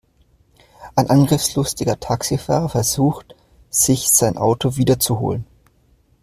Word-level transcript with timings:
Ein 0.95 1.11
angriffslustiger 1.11 1.99
Taxifahrer 1.99 2.69
versucht, 2.69 3.35
sich 3.69 4.09
sein 4.09 4.35
Auto 4.35 4.75
wiederzuholen. 4.75 5.45